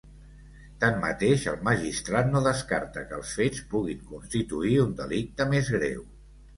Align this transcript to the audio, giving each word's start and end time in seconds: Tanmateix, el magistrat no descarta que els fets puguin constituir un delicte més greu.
Tanmateix, 0.83 1.43
el 1.51 1.59
magistrat 1.67 2.33
no 2.37 2.43
descarta 2.49 3.05
que 3.13 3.17
els 3.21 3.37
fets 3.43 3.65
puguin 3.77 4.05
constituir 4.17 4.77
un 4.89 5.01
delicte 5.05 5.53
més 5.57 5.75
greu. 5.81 6.07